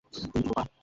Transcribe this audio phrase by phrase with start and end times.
[0.05, 0.63] তুমি কি বোবা?